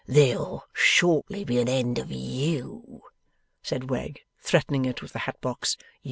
[0.07, 3.03] 'There'll shortly be an end of YOU,'
[3.61, 5.77] said Wegg, threatening it with the hat box.